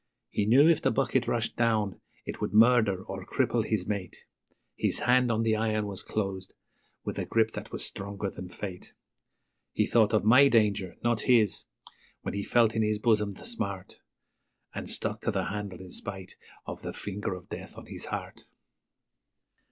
[0.31, 4.25] He knew if the bucket rushed down it would murder or cripple his mate
[4.75, 6.55] His hand on the iron was closed
[7.03, 8.95] with a grip that was stronger than Fate;
[9.73, 11.65] He thought of my danger, not his,
[12.23, 13.99] when he felt in his bosom the smart,
[14.73, 18.45] And stuck to the handle in spite of the Finger of Death on his heart.